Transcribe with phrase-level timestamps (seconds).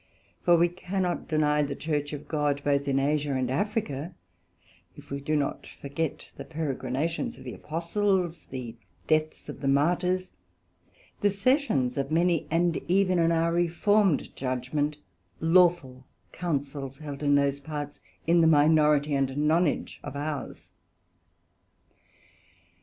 [0.41, 4.15] For we cannot deny the Church of God both in Asia and Africa,
[4.95, 8.75] if we do not forget the Peregrinations of the Apostles, the
[9.05, 10.31] deaths of the Martyrs,
[11.19, 14.97] the Sessions of many, and, even in our reformed judgement,
[15.39, 20.71] lawful Councils, held in those parts in the minority and nonage of ours.